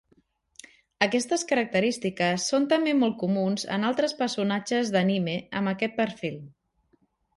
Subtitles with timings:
[1.05, 6.41] Aquestes característiques són també molt comuns en altres personatges d'anime amb aquest perfil.